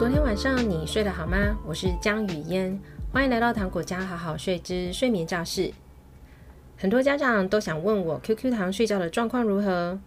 [0.00, 1.58] 昨天晚上你睡得好吗？
[1.62, 2.80] 我是江雨嫣，
[3.12, 5.70] 欢迎来到糖果家好好睡之睡眠教室。
[6.78, 10.00] 很多家长都想问我 QQ 糖睡觉的状况如何？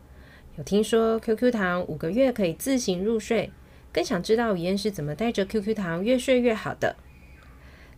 [0.57, 3.51] 有听说 QQ 糖五个月可以自行入睡，
[3.91, 6.96] 更想知道雨嫣是怎么带着 QQ 糖越睡越好的。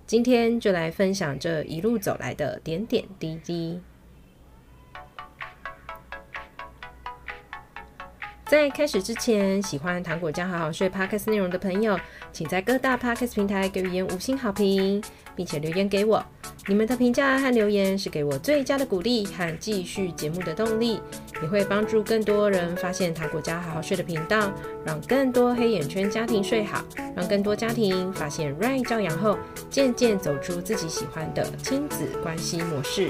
[0.06, 3.80] 今天就来分享这一路走来的点点滴滴。
[8.48, 12.00] 在开始之前，喜欢糖果家好好睡 Podcast 内容的朋友，
[12.32, 15.04] 请在各大 Podcast 平台给雨嫣五星好评，
[15.36, 16.24] 并且留言给我。
[16.68, 21.02] 你们的评价和留言是给我最佳的鼓励和继续节目的动力，
[21.42, 24.52] 也会帮助更多人发现糖果家好好睡的频道，
[24.86, 29.40] 让更多黑眼圈家庭睡好，让更多家庭发现 Right 教养后，
[29.72, 33.10] 渐渐走出自己喜欢的亲子关系模式。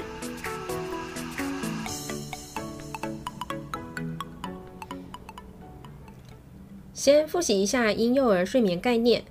[7.06, 9.22] 先复习一下婴幼儿睡眠概念：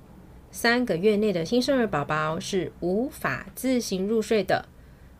[0.49, 4.69] 三个月内的新生儿宝宝是无法自行入睡的，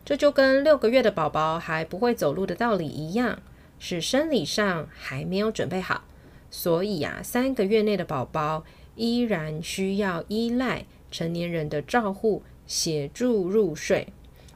[0.06, 3.40] 这就跟六个月的宝宝还不会走路的道理一样，
[3.78, 6.04] 是生理上还没有准备好。
[6.50, 14.08] 所以呀，三个月内的宝宝依然需要依赖成年人的照护协助入睡，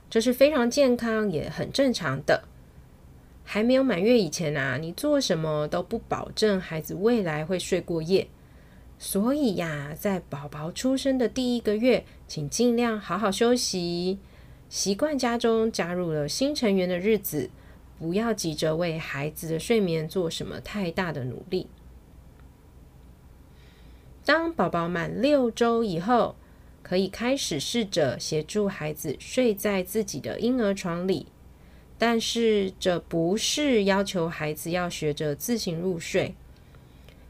[0.09, 2.45] 这是非常健康也很正常的。
[3.53, 8.29] 还没有满月以前啊，你做什么都不保证孩子未来会睡过夜。
[8.97, 14.21] 所以呀，在宝宝出生的第一个月，请尽量好好休息，
[14.69, 17.51] 习惯家中加入了新成员的日子，
[17.99, 21.67] 不要急着为孩子的睡眠做什么太大的努力。
[24.25, 26.37] 当宝宝满六周以后，
[26.85, 31.27] 可以开始试着协助孩子睡在自己的婴儿床里。
[32.01, 36.35] 但是这不是要求孩子要学着自行入睡，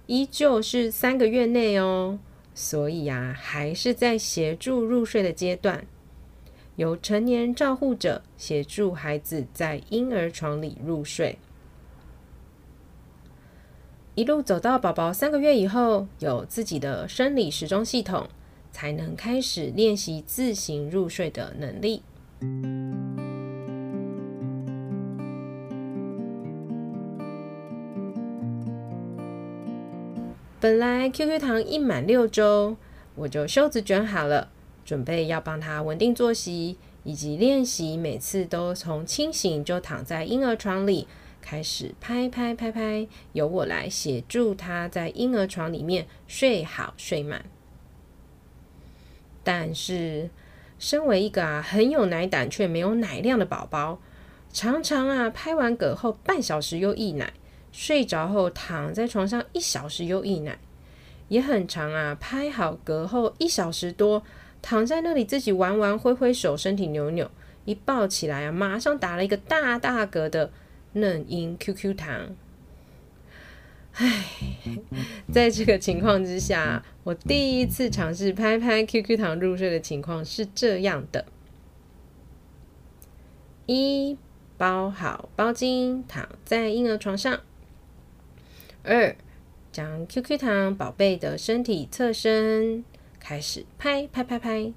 [0.07, 2.21] 依旧是三个月内哦。
[2.55, 5.85] 所以呀，还是在协助入睡的阶段，
[6.77, 11.37] 由成年照护者协助孩子在婴儿床里入睡，
[14.15, 18.29] 一路走到宝宝三个月以后，有自己的生理时钟系统，
[18.71, 22.03] 才能开始练习自行入睡的能力。
[30.61, 32.77] 本来 QQ 糖一满六周，
[33.15, 34.51] 我就袖子卷好了，
[34.85, 41.09] 准备要帮他稳定作息，以及练习每次都从清醒就躺在婴儿床里，
[41.41, 47.47] 开始拍拍拍拍，由我来协助他在婴儿床里面睡好睡满。
[49.43, 50.29] 但是，
[50.79, 53.99] 身为一个啊很有奶胆却没有奶量的宝宝，
[54.53, 57.33] 常常啊拍完嗝后半小时又溢奶。
[57.73, 60.59] 睡着后躺在床上一小时又溢奶，
[61.29, 62.17] 也很长啊。
[62.19, 64.23] 拍好嗝后一小时多，
[64.61, 67.31] 躺在那里自己玩玩挥挥手，身体扭扭，
[67.65, 70.51] 一抱起来啊，马上打了一个大大嗝的
[70.95, 72.35] 嫩婴 QQ 糖。
[73.93, 74.25] 唉，
[75.33, 81.27] 在这个情况之下，我第一次尝试拍拍 QQ 糖入睡的情况是这样的：
[83.67, 84.17] 一
[84.57, 87.41] 包好包巾，躺在婴儿床上。
[88.83, 89.15] 二，
[89.71, 92.85] 将 QQ 糖宝贝的身体侧身，
[93.19, 94.73] 开始拍拍拍拍。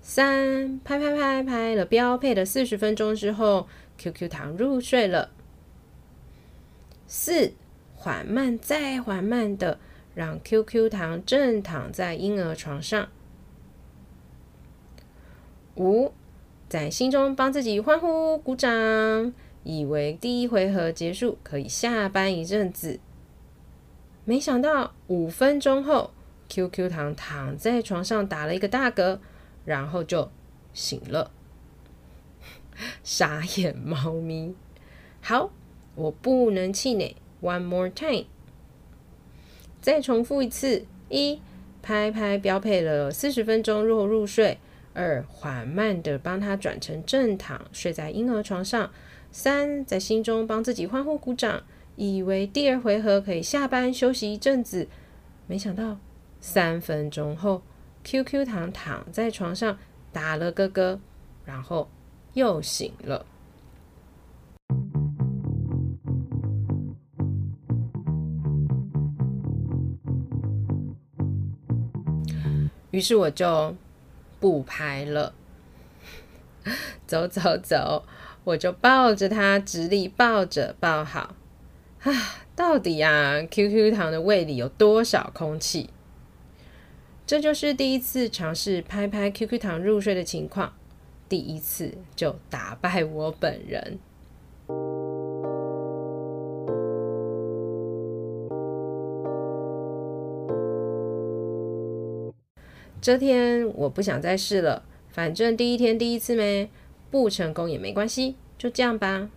[0.00, 3.68] 三，拍拍拍拍了标配的四十分钟之后
[3.98, 5.30] ，QQ 糖入睡了。
[7.06, 7.52] 四，
[7.94, 9.78] 缓慢再缓慢的
[10.14, 13.08] 让 QQ 糖正躺在婴儿床上。
[15.76, 16.12] 五，
[16.68, 19.32] 在心中帮自己欢呼鼓掌。
[19.68, 22.98] 以为第一回合结束可以下班一阵子，
[24.24, 26.10] 没想到五分钟后
[26.48, 29.18] ，QQ 糖躺在床上打了一个大嗝，
[29.66, 30.30] 然后就
[30.72, 31.30] 醒了。
[33.04, 34.54] 傻眼猫咪。
[35.20, 35.50] 好，
[35.96, 37.14] 我不能气馁。
[37.42, 38.24] One more time，
[39.82, 41.42] 再重复一次：一，
[41.82, 44.56] 拍拍标配了四十分钟后入睡；
[44.94, 48.90] 二，缓慢的帮他转成正躺，睡在婴儿床上。
[49.38, 51.62] 三，在心中帮自己欢呼鼓掌，
[51.94, 54.88] 以为第二回合可以下班休息一阵子，
[55.46, 55.96] 没想到
[56.40, 57.62] 三分钟后
[58.02, 59.78] ，QQ 糖躺在床上
[60.12, 60.98] 打了个嗝，
[61.44, 61.88] 然后
[62.32, 63.24] 又醒了。
[72.90, 73.76] 于是我就
[74.40, 75.32] 不拍了，
[77.06, 78.04] 走走走。
[78.48, 81.34] 我就抱着它，直立抱着抱好
[82.00, 82.12] 啊！
[82.56, 85.90] 到底啊，QQ 糖的胃里有多少空气？
[87.26, 90.72] 这就是第一次尝试拍拍 QQ 糖入睡的情况，
[91.28, 93.98] 第一次就打败我本人。
[102.98, 106.70] 这天我不想再试了，反正第一天第一次没，
[107.10, 109.28] 不成功也没关系，就这样吧。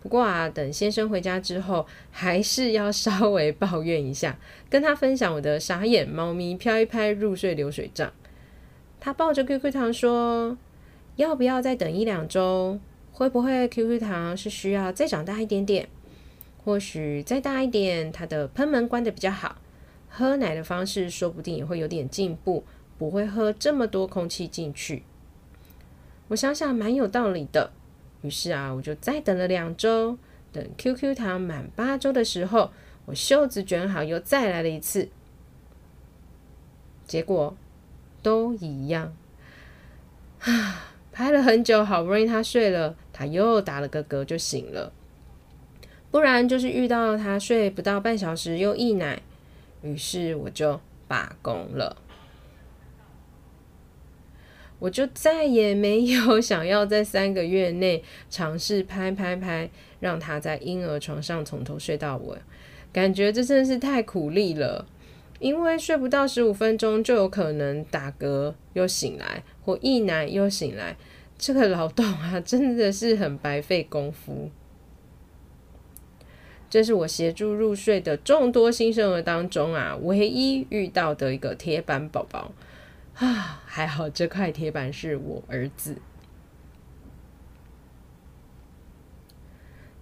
[0.00, 4.36] 不过啊，等先生回家之后，还是要稍微抱怨一下，
[4.68, 8.12] 跟他分享我的傻眼猫咪飘一拍入睡流水账。
[8.98, 10.58] 他抱着 QQ 糖说
[11.14, 12.80] ：“要不要再等一两周？
[13.12, 15.88] 会不会 QQ 糖是需要再长大一点点？
[16.64, 19.56] 或许再大一点，它的喷门关的比较好，
[20.08, 22.64] 喝奶的方式说不定也会有点进步，
[22.98, 25.04] 不会喝这么多空气进去。”
[26.32, 27.70] 我想想，蛮有道理的。
[28.22, 30.16] 于是啊，我就再等了两周，
[30.50, 32.70] 等 QQ 糖满八周的时候，
[33.04, 35.10] 我袖子卷好，又再来了一次，
[37.06, 37.54] 结果
[38.22, 39.14] 都一样。
[40.40, 44.90] 啊，拍了很久，好不容易他睡了，他又打了个嗝就醒了。
[46.10, 49.20] 不然就是遇到他睡不到半小时又溢奶，
[49.82, 51.94] 于是我就罢工了。
[54.82, 59.70] 我就再也没有 想要在三个月内尝试拍拍拍，
[60.00, 62.36] 让他在婴儿床上从头睡到尾，
[62.92, 64.84] 感觉这真是太苦力了。
[65.38, 70.96] 因为睡不到十五分钟就有可能打嗝又醒来，或溢奶又醒来，
[71.38, 74.50] 这个劳动啊真的是很白费功夫。
[76.68, 82.50] 这是我协助入睡的众多新生儿当中啊，唯一遇到的一个铁板宝宝。
[83.14, 85.96] 啊，还好这块铁板是我儿子。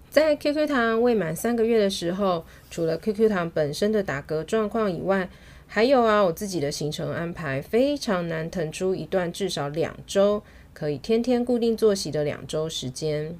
[0.08, 5.28] 在 QQ 糖未满三个月的时候，除了 QQ 糖本身的打嗝状况以外，
[5.68, 10.42] 还有啊，我自己的行程安排非常难腾出一段至少两周
[10.72, 13.36] 可以天天固定作息的两周时间。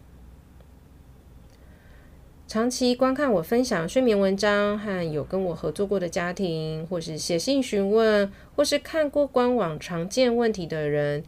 [2.50, 11.23] 长期观看我分享睡眠文章和有跟我合作过的家庭，或是写信询问，或是看过官网常见问题的人，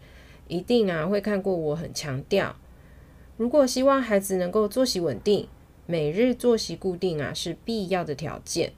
[0.48, 2.56] 一定啊会看过我很强调，
[3.36, 5.46] 如果希望孩子能够作息稳定，
[5.86, 8.72] 每日作息固定啊是必要的条件，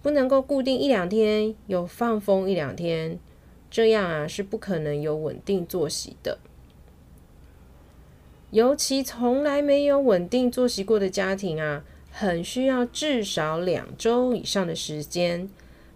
[0.00, 3.18] 不能够固定一两天又放风一两天，
[3.70, 6.38] 这样啊是不可能有稳定作息的。
[8.54, 15.50] 尤其从来没有稳定作息过的家庭啊，很需要至少两周以上的时间，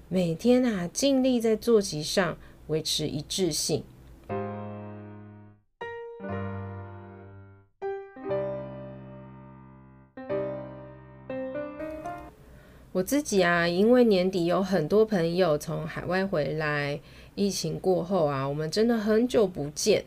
[0.08, 3.84] 每天啊尽力在作息上维持一致性。
[12.90, 16.98] 我自己啊，因为年底有很多朋友从海外回来，
[17.36, 20.04] 疫情过后啊，我们真的很久不见。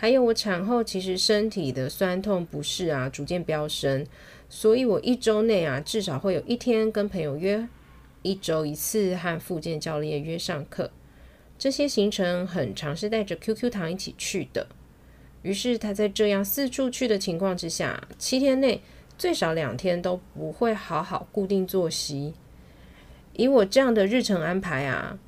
[0.00, 4.06] 还有我产后其实身体的酸痛不适啊逐渐飙升，
[4.48, 7.66] 所以我一周内啊至少会有一天跟朋友约，
[8.22, 10.92] 一周一次和复健教练约上课，
[11.58, 14.68] 这些行程很常是带着 QQ 糖一起去的。
[15.42, 18.80] 于是他在这样四处去的情况之下，七天内
[19.18, 22.34] 最少两天都不会好好固定作息。
[23.32, 25.18] 以我这样的日程安排啊，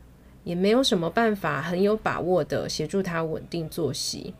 [0.44, 4.32] 也没有什么办法很有把握的协助他稳定作息。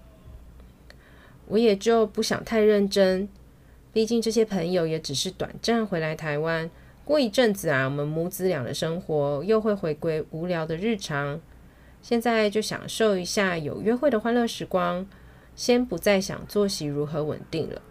[1.50, 3.28] 我也就不想太认真，
[3.92, 6.71] 毕竟这些朋友也只是短暂回来台湾，
[7.04, 11.40] 过一阵子啊，我们母子俩的生活又会回归无聊的日常。
[12.00, 15.04] 现在就享受一下有约会的欢乐时光，
[15.54, 17.83] 先不再想作息如何稳定了。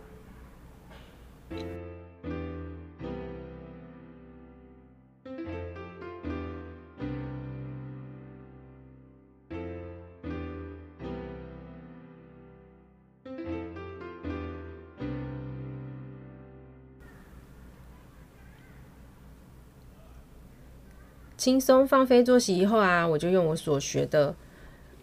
[21.40, 24.36] 轻松放飞作息以后啊，我就用我所学的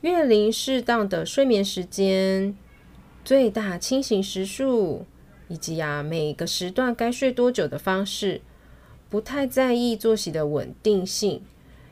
[0.02, 2.54] 月龄适当的睡眠时间、
[3.24, 5.06] 最大清醒时数，
[5.48, 8.42] 以及啊每个时段该睡多久的方式，
[9.08, 11.40] 不太在意作息的稳定性，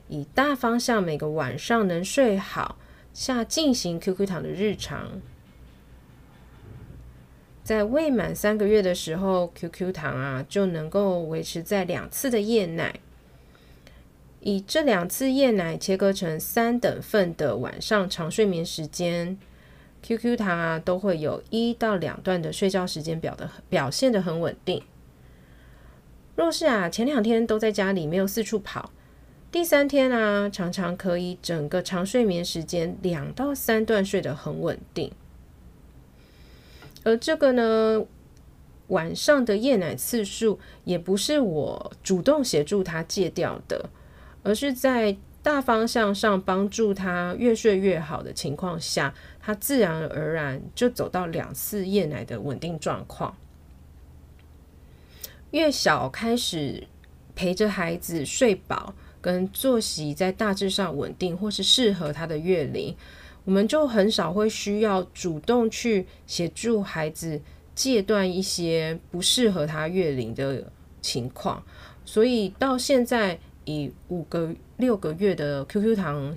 [0.09, 2.77] 以大方向每个晚上能睡好
[3.15, 5.23] 下进行 QQ 糖的日常。
[7.63, 13.01] 在未满三个月的时候，QQ 糖啊就能够维持在两次的夜奶。
[14.47, 19.39] 以这两次夜奶切割成三等份的晚上长睡眠时间
[20.03, 24.83] ，QQ 糖啊都会有一到两段的睡觉时间表的表现的很稳定。
[26.37, 28.91] 若是啊前两天都在家里没有四处跑，
[29.51, 35.11] 第三天啊，常常可以整个长睡眠时间两到三段睡得很稳定。
[37.03, 38.05] 而这个呢，
[38.89, 43.89] 晚上的夜奶次数也不是我主动协助他戒掉的，
[44.45, 53.37] 而是在大方向上帮助他越睡越好的情况下，他自然而然就走到两次夜奶的稳定状况。
[55.51, 56.87] 越小开始
[57.35, 62.97] 陪着孩子睡饱，跟作息在大致上稳定，或是适合他的月龄，
[63.45, 67.41] 我们就很少会需要主动去协助孩子
[67.75, 71.63] 戒断一些不适合他月龄的情况。
[72.05, 76.37] 所以到现在，以五个六个月的 QQ 糖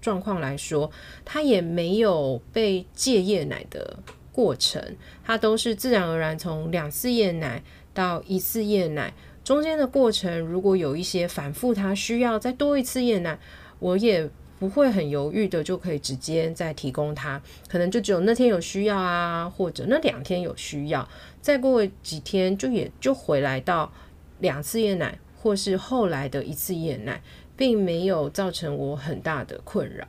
[0.00, 0.90] 状况来说，
[1.24, 3.98] 他也没有被戒夜奶的
[4.32, 7.62] 过程，他都是自然而然从两次夜奶。
[7.94, 9.14] 到一次夜奶
[9.44, 13.38] 中间的过程，如果有一些反复，他需要再多一次夜奶，
[13.78, 14.28] 我也
[14.58, 17.40] 不会很犹豫的就可以直接再提供他。
[17.68, 21.08] 可能就只有那天有需要啊，或者那两天有需要，
[21.40, 23.92] 再过几天就也就回来到
[24.40, 27.20] 两次夜奶，或是后来的一次夜奶，
[27.54, 30.08] 并没有造成我很大的困扰。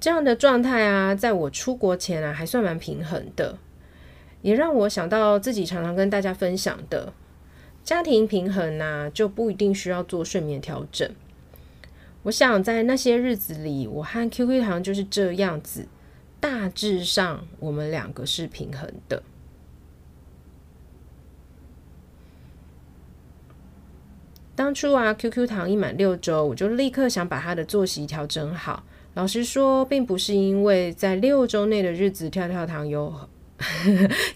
[0.00, 3.56] 这样的状态啊，在我出国前啊，还算蛮平衡的，
[4.42, 7.12] 也让我想到自己常常跟大家分享的，
[7.84, 11.08] 家庭平衡啊，就不一定需要做睡眠调整。
[12.22, 15.86] 我想在那些日子里，我和 QQ 糖就是这样子，
[16.38, 19.22] 大致上我们两个是平衡的。
[24.54, 28.84] 当初啊，QQ 糖一满六周，我就立刻想把他的作息调整好。
[29.14, 33.28] 老实说，并不是因为在六周内的日子，跳跳糖有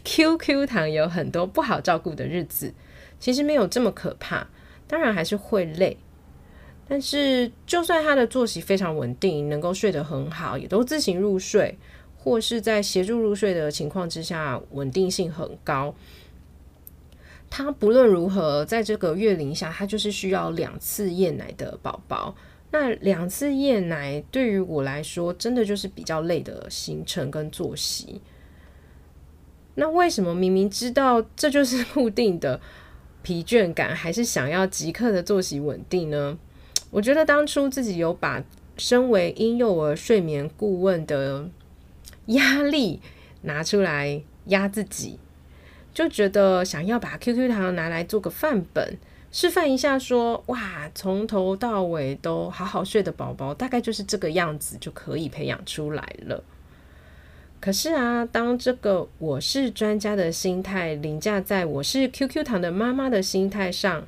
[0.02, 2.72] QQ 糖有很多不好照顾的日子，
[3.20, 4.48] 其实没有这么可怕。
[4.88, 5.98] 当然还是会累，
[6.86, 11.78] 但是就算他的作息非常稳定，能够睡得很好，也都自行入睡，
[12.18, 15.94] 或是在协助入睡的情况之下，稳定性很高。
[17.48, 22.34] 他不论如何，在这个月龄下，他就是需要两次夜奶的宝宝。
[22.70, 28.20] 那两次夜奶对于我来说，真的就是比较累的行程跟作息。
[29.76, 32.60] 那为什么明明知道这就是 固定的
[33.22, 36.36] 疲倦感，还是想要即刻的作息稳定呢？
[36.94, 38.40] 我觉得当初自己有把
[38.76, 41.50] 身为婴幼儿睡眠顾问的
[42.26, 43.00] 压力
[43.42, 45.18] 拿出来压自己，
[45.92, 48.96] 就觉得想要把 QQ 糖拿来做个范本。
[49.32, 56.44] 示范一下说，哇，从头到尾都好好睡的宝宝，大概就是这个样子就可以培养出来了。
[57.60, 64.06] 可是啊，当这个我是专家的心态凌驾在我是 QQ 糖的妈妈的心态上，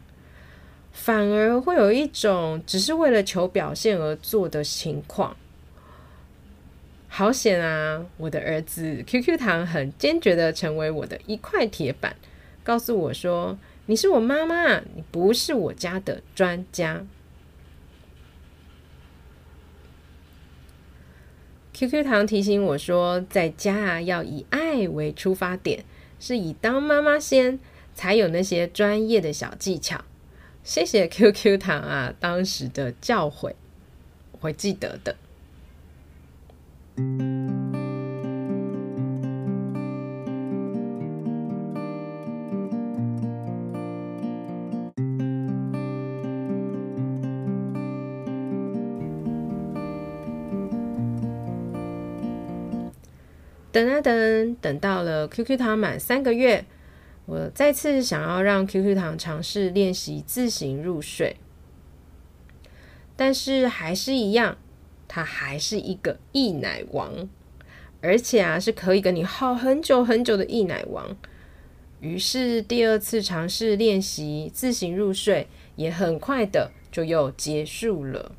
[0.97, 5.37] 反而会有一种只是为了求表现而做的情况。
[7.07, 12.17] 好险啊，我的儿子 QQ 糖很坚决的成为我的一块铁板，
[12.65, 13.59] 告诉我说。
[13.88, 17.07] 你是我妈妈，你不是我家的专家。
[21.73, 25.85] QQ 糖提醒我说，在家啊要以爱为出发点，
[26.19, 27.61] 是以当妈妈先，
[27.95, 30.05] 才有那些专业的小技巧。
[30.67, 33.53] 谢谢 QQ 糖啊，当时的教诲，
[34.33, 35.15] 我会记得的。
[53.71, 56.65] 等啊等，等到了 QQ 糖满三个月，
[57.26, 61.37] 我再次想要让 QQ 糖尝试练习自行入睡，
[63.16, 64.56] 但是还是一样，
[65.09, 67.28] 他还是一个溢奶王，
[68.00, 71.16] 而且啊是可以跟你耗很久很久的溢奶王。
[72.00, 78.33] 于是第二次尝试练习自行入睡，也很快的就又结束了。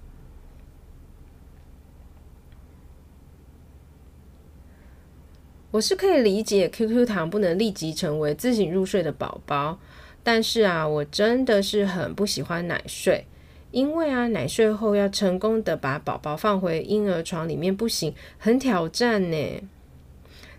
[5.72, 9.78] 我是可以理解 QQ 糖不能立即成为自行入睡的宝宝，
[10.24, 13.26] 但是啊，我真的是很不喜欢奶睡，
[13.72, 19.62] 因为啊，奶睡后要成功的把宝宝放回婴儿床里面不行，很挑战呢。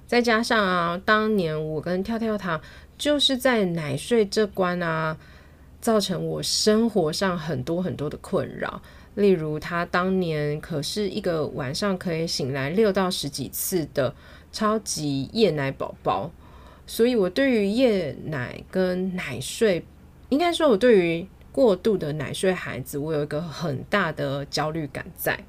[0.06, 2.60] 再加上啊，当年我跟跳跳糖
[2.98, 5.16] 就是在奶睡这关啊，
[5.80, 8.82] 造成我生活上很多很多的困扰，
[9.14, 14.14] 例如他当年可是一个晚上可以醒来六到十几次的。
[14.50, 16.30] 超级夜奶宝宝，
[16.86, 19.84] 所以我对于夜奶跟奶睡，
[20.28, 25.44] 应该说我对于过度的奶睡孩子，我有一个很大的焦虑感在。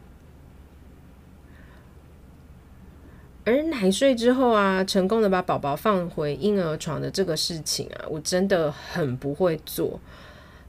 [3.45, 9.99] 而奶睡之后啊，成功的把宝宝放回婴儿床的这个事情啊，我真的很不会做，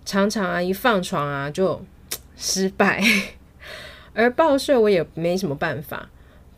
[0.04, 1.82] 常常啊一放床啊就
[2.36, 3.02] 失败。
[4.14, 6.08] 而抱睡我也没什么办法，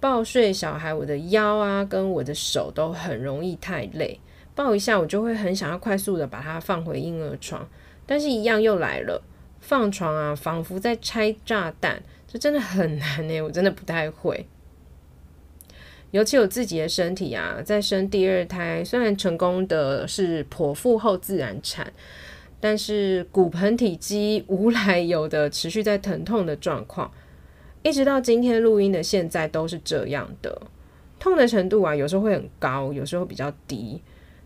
[0.02, 4.18] 抱睡小孩我的腰啊跟我的手都很容易太累，
[4.52, 7.68] 抱一下我就会很想要快速的把它放回婴儿床，
[8.04, 9.22] 但是一样又来了，
[9.60, 14.44] 放床啊仿佛在拆炸弹，这真的很难欸，我真的不太会。
[16.10, 21.92] 尤其有自己的身体啊，在生第二胎，虽然成功的是剖腹后自然产，
[22.58, 27.12] 但是骨盆体积无来由的持续在疼痛的状况，
[27.82, 30.62] 一直到今天录音的现在都是这样的。
[31.18, 34.00] 痛的程度啊，有时候会很高，有时候比较低。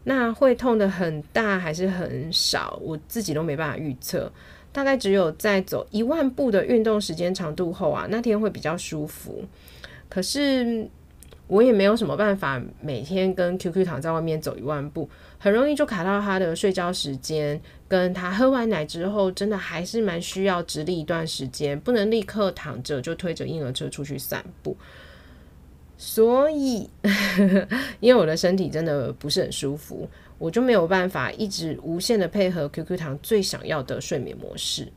[0.04, 4.30] 那会痛的很大还是很少，我自己都没办法预测。
[4.72, 9.44] 大概只有在走一万步的运动时间长度后啊，那天会比较舒服。
[10.08, 10.88] 可是。
[11.48, 17.60] 我也没有什么办法，每天跟 QQ 糖在外面走一万步，很容易就卡到他的睡觉时间。
[17.88, 24.76] 跟他喝完奶之后，真的还是蛮需要直立一段时间，不能立刻躺着就推着婴儿车出去散步。
[25.96, 26.90] 所以，
[28.00, 34.88] 因为我的身体真的不是很舒服，我就没有办法一直无限的配合 QQ 糖最想要的睡眠模式。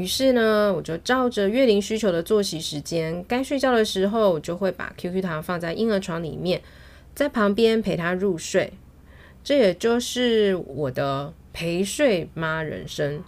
[0.00, 6.62] 于是呢，我就照着月龄需求的作息时间，该睡觉的时候，我就会把 QQ 糖放在婴儿床里面，
[7.14, 8.72] 在旁边陪他入睡。
[9.44, 13.22] 这也就是我的陪睡妈人生。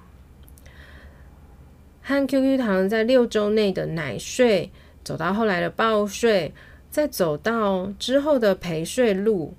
[2.00, 4.70] 和 QQ 糖在六周内的奶睡，
[5.04, 6.54] 走到后来的抱睡，
[6.90, 9.52] 再走到之后的陪睡路，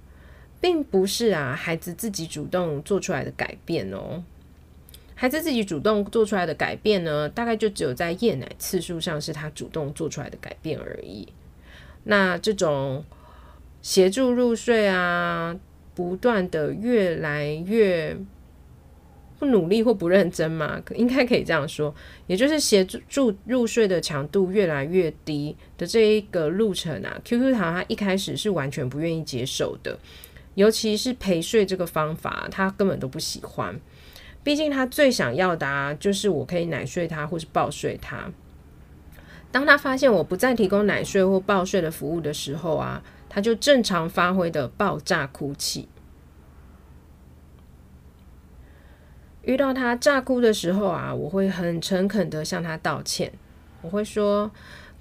[0.59, 4.23] 并不是啊孩子自己主动做出来的改变哦。
[5.23, 11.25] 孩子自己主动做出来的改变呢，大概就只有在夜奶次数上是他主动做出来的改变而已。
[12.03, 13.05] 那这种
[13.81, 15.57] 协助入睡啊，
[15.95, 18.17] 不断的越来越
[19.39, 21.95] 不努力或不认真嘛，应该可以这样说，
[22.27, 29.97] 也就是协助入睡的强度越来越低的这一个路程啊，QQ 糖他一开始是完全不愿意接受的，
[30.55, 33.79] 尤其是陪睡这个方法，他根本都不喜欢。
[34.43, 38.29] 毕竟他最想要的啊，就是我可以奶睡他，或是抱睡他。
[39.51, 45.87] 当他发现我不再提供奶睡或抱睡的服务的时候啊，他就正常发挥的爆炸哭泣。
[49.43, 53.31] 遇到他炸哭的时候啊，我会很诚恳的向他道歉。
[53.81, 54.49] 我会说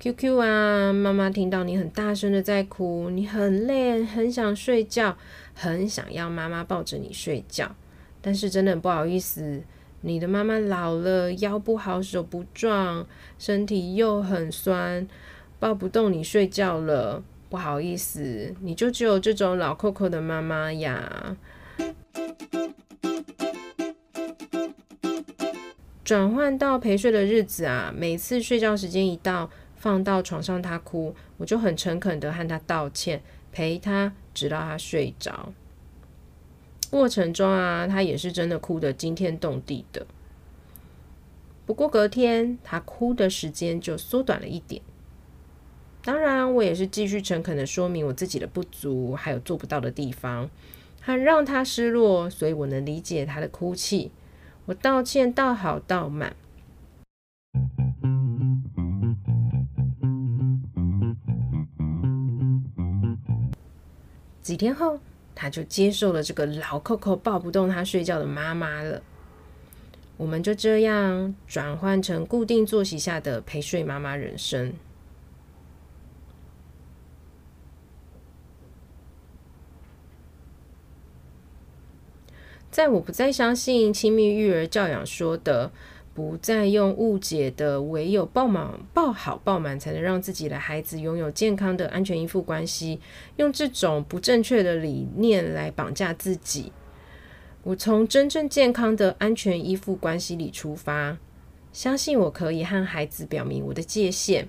[0.00, 5.16] ：“QQ 啊，妈妈听到你很大声的在哭，你很累，很想睡觉，
[5.54, 7.74] 很想要妈妈抱着你睡觉。”
[8.22, 9.62] 但是真的很不好意思，
[10.00, 13.06] 你的妈妈老了，腰不好，手不壮，
[13.38, 15.06] 身体又很酸，
[15.58, 17.22] 抱不动你睡觉了。
[17.50, 21.36] 不好意思，你就只有这种老扣扣的妈妈呀。
[26.02, 35.52] 转换到陪睡的日子啊，每次睡觉时间一到，放到床上他哭，我就很诚恳的和他道歉，陪他直到他睡着。
[36.92, 40.06] 过程中啊，他也是真的哭得惊天动地的。
[41.64, 44.82] 不过隔天，他哭的时间就缩短了一点。
[46.04, 50.50] 当然，我也是继续诚恳的说明我自己的不足，还有做不到的地方，
[51.00, 54.10] 很让他失落，所以我能理解他的哭泣。
[54.66, 56.36] 我道歉道好道满。
[64.42, 65.00] 几天后。
[65.34, 69.02] 他就接受了这个老扣扣抱不动他睡觉的妈妈了。
[70.16, 74.72] 我们就这样转换成固定作息下的陪睡妈妈人生。
[82.70, 85.70] 在我不再相信亲密育儿教养说的。
[86.14, 93.00] 不再用误解的唯有抱满、抱好、抱满才能让自己的孩子拥有健康的安全依附关系，
[93.36, 96.70] 用这种不正确的理念来绑架自己。
[97.62, 101.16] 我从真正健康的安全依附关系里出发，
[101.72, 104.48] 相信我可以和孩子表明我的界限，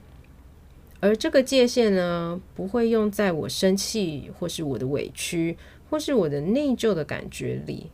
[0.99, 5.56] 而这个界限呢，不会用在我生气或是我的委屈
[5.89, 7.91] 或是我的内疚的感觉里。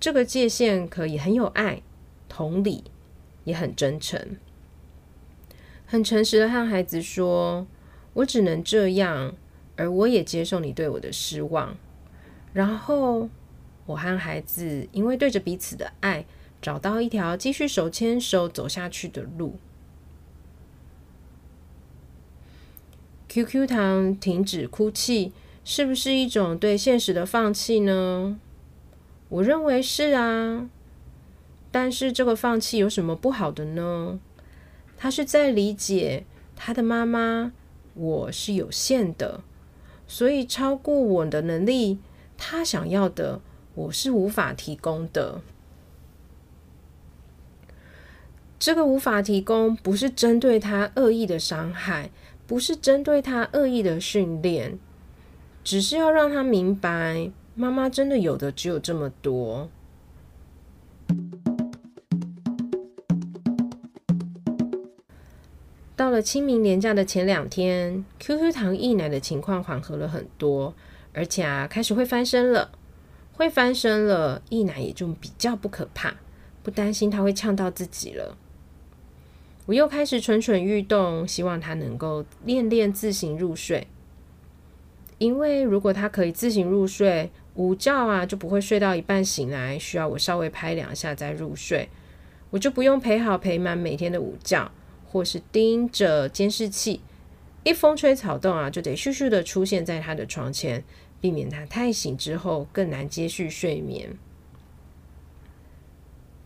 [0.00, 1.80] 这个界限可以很有爱、
[2.28, 2.84] 同理，
[3.44, 4.36] 也很真诚，
[5.86, 7.66] 很诚实的和孩子说
[8.14, 9.34] ：“我只能这样，
[9.76, 11.76] 而我也接受你对我的失望。”
[12.52, 13.28] 然后
[13.86, 16.24] 我和孩子因为对着彼此的爱，
[16.60, 19.56] 找到一条继续手牵手走下去的路。
[23.28, 28.40] QQ 糖停止哭泣，是不是一种对现实的放弃呢？
[29.28, 30.70] 我认为是啊，
[31.70, 34.18] 但是这个放弃有什么不好的呢？
[34.96, 36.24] 他是在理解
[36.56, 37.52] 他的妈妈，
[37.94, 39.42] 我是有限的，
[40.06, 41.98] 所以超过我的能力，
[42.36, 43.40] 他想要的
[43.74, 45.40] 我是无法提供的。
[48.58, 52.10] 这个无法提供，不是针对他恶意的伤害，
[52.46, 54.78] 不是针对他恶意的训练，
[55.62, 57.30] 只是要让他明白。
[57.54, 59.68] 妈妈真的有的只有这么多。
[65.98, 70.72] 到了清明连假的前两天，QQ 糖溢奶的情况缓和了很多，
[71.12, 72.70] 而且啊，开始会翻身了。
[73.32, 76.14] 会翻身了，溢奶也就比较不可怕，
[76.62, 78.38] 不担心他会呛到自己了。
[79.66, 83.88] 我又开始蠢蠢欲动，希望他能够练练自行入睡，
[85.18, 87.32] 因为如果他可以自行入睡。
[87.56, 91.88] 午觉啊，就不会睡到一半醒来，需要我稍微拍两下再入睡。
[92.50, 94.70] 我就不用陪好陪满每天的午觉，
[95.10, 97.00] 或是盯着监视器，
[97.64, 100.84] 一风吹草动啊，就得咻咻的出现在他的床前，
[101.20, 104.16] 避免他太醒之后更难接续睡眠。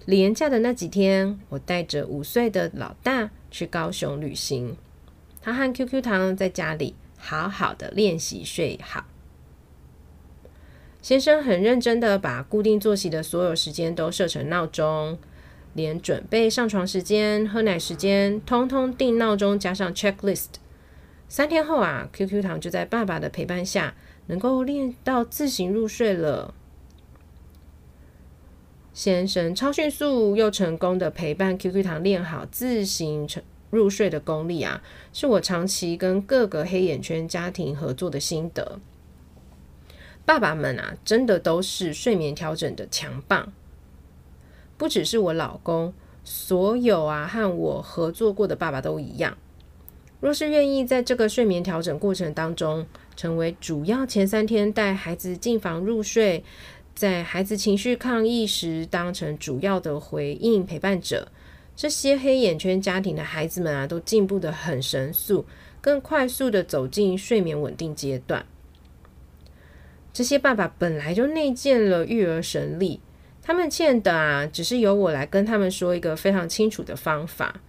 [0.07, 4.77] 年假的那几天，我带着五岁的老大去高雄旅行，
[5.41, 9.05] 他和 QQ 糖在家里好好的练习睡好。
[11.01, 15.19] 先生很认真的把固定作息的所有时间都设成闹钟，
[15.75, 20.49] 连准备上床时间、喝奶时间，通通定闹钟加上 checklist。
[21.29, 23.95] 三天后啊，QQ 糖就在爸爸的陪伴下，
[24.27, 26.55] 能够练到自行入睡了。
[28.93, 34.83] 先生超迅速又成功的陪伴 QQ 糖练好自行成入睡的功力啊，
[35.15, 38.79] 是我长期跟各个黑眼圈家庭合作的心得。
[40.27, 43.51] 爸爸们啊，真的都是睡眠调整的强棒。
[44.83, 49.39] 不只是我老公，所有啊和我合作过的爸爸都一样。
[50.19, 56.43] 若是愿意在这个睡眠调整过程当中，成为主要前三天带孩子进房入睡，
[56.97, 61.29] 在孩子情绪抗议时当成主要的回应陪伴者，
[61.77, 65.47] 这些黑眼圈家庭的孩子们啊，都进步得很神速，
[65.81, 68.45] 更快速地走进睡眠稳定阶段。
[70.13, 72.99] 这些爸爸本来就内建了育儿神力，
[73.45, 77.61] 他们欠的啊，只是由我来跟他们说一个非常清楚的方法，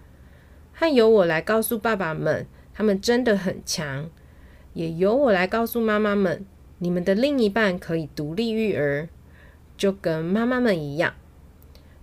[0.71, 4.07] 和由我来告诉爸爸们，他们真的很强，
[4.73, 6.45] 也由我来告诉妈妈们，
[6.77, 9.09] 你们的另一半可以独立育儿，
[9.75, 11.15] 就跟妈妈们一样，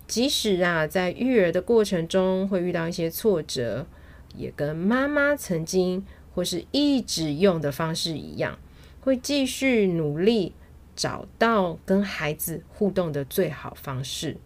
[0.08, 3.86] 即使啊，在育儿的过程中会遇到一些挫折，
[4.34, 6.04] 也跟妈妈曾经
[6.34, 8.58] 或是一直用的方式一样。
[9.02, 10.52] 会继续努力
[10.94, 14.36] 找到跟孩子互动的最好方式，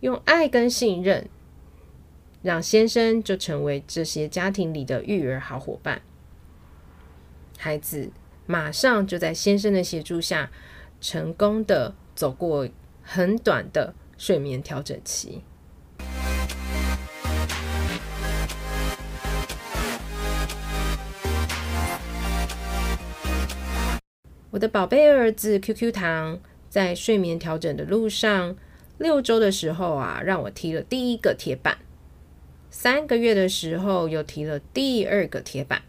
[0.00, 1.28] 用爱跟信任，
[2.42, 6.02] 让先生就成为这些家庭里的育儿好伙伴。
[7.56, 8.10] 孩子
[8.46, 10.50] 马上就在先生的协助下，
[11.00, 12.68] 成功的走过
[13.02, 15.42] 很短的睡眠调整期。
[24.58, 28.56] 我的宝贝儿子 QQ 糖在睡眠调整的路上，
[28.98, 31.76] 六周的时候啊，让我踢了第一个铁板；
[32.68, 35.82] 三个月的时候又踢了第二个铁板，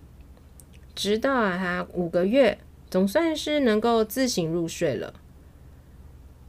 [0.93, 2.60] 直到啊他五个月，
[2.91, 5.15] 总算是能够自行入睡了。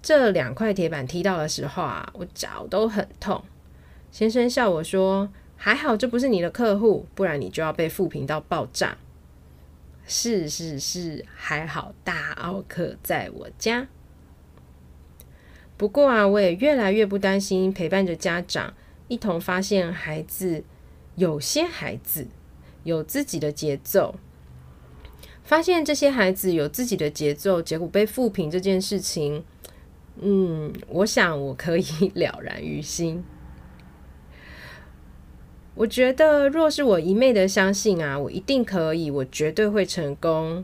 [0.03, 3.43] 这两块铁板踢到的时候啊，我脚都很痛。
[4.13, 8.99] 先生笑我说：“还好这不是你的客户，不然你就要被负评到爆炸。”
[10.13, 13.87] 是是是，还好大奥客在我家。
[15.77, 18.75] 不过啊，我也越来越不担心，陪伴着家长
[19.07, 20.65] 一同发现孩子，
[21.15, 22.27] 有些孩子
[22.83, 24.17] 有自己的节奏，
[25.45, 29.45] 发现这些孩子有自己的节奏，结果被负评这件事情，
[30.21, 31.85] 嗯，我想我可以
[32.17, 33.23] 了然于心。
[35.81, 40.63] 我觉得，若是我一昧的相信啊，我一定可以，我绝对会成功。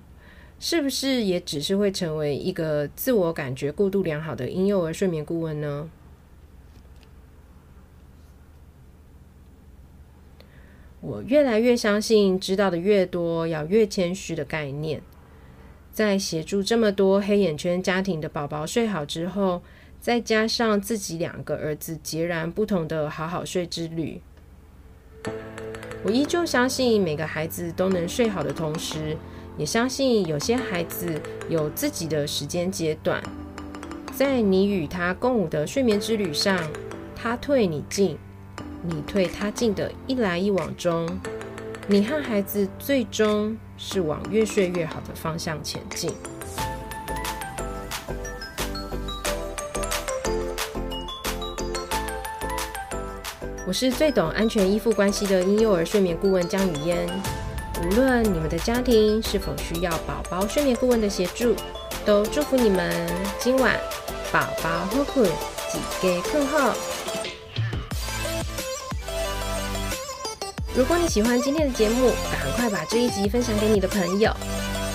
[0.60, 5.88] 是不是也只是会成为一个自我感觉过度良好的婴幼儿睡眠顾问呢？
[11.00, 15.00] 我越来越相信，知道的越多，要越谦虚的概念。
[15.92, 19.62] 在协助这么多黑眼圈家庭的宝宝睡好之后，
[19.98, 24.20] 再加上自己两个儿子截然不同的好好睡之旅，
[26.04, 29.16] 我依旧相信每个孩子都能睡好的同时，
[29.56, 33.22] 也相信有些孩子有自己的时间阶段，
[34.14, 36.58] 在你与他共舞的睡眠之旅上，
[37.16, 38.16] 他退你进，
[38.82, 41.08] 你退他进的一来一往中，
[41.88, 46.12] 你和孩子最终是往越睡越好的方向前进。
[53.66, 57.04] 我是最懂安全依附关系的婴幼儿睡眠顾问江语嫣。
[57.82, 61.52] 无论你们的家庭是否需要宝宝睡眠顾问的协助，
[62.04, 62.94] 都祝福你们
[63.40, 63.76] 今晚
[64.30, 66.72] 宝宝呼呼，几个困后。
[70.72, 74.30] 如果你喜欢今天的节目，赶快把这一集分享给你的朋友，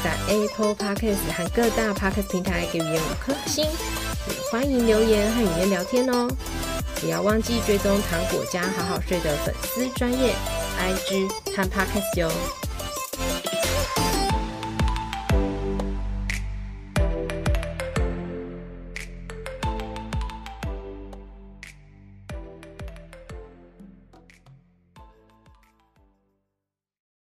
[0.02, 6.30] 在 Apple Podcast 和各大 Podcast 平台给语嫣五颗星，也欢迎留言和语嫣聊天哦。
[7.02, 10.36] 不要忘记追踪糖果家好好睡的粉丝专业
[10.80, 12.61] IG 和 Podcast 哟。